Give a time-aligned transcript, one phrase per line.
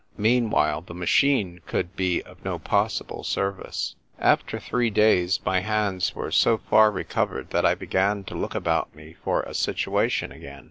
[0.17, 3.93] Meanwhile, the machine could be of no pos sible service.
[4.17, 8.55] After three days, my hands were so far re covered that I began to look
[8.55, 10.59] about me for a situation again.